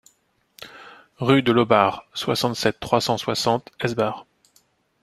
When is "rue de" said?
1.19-1.51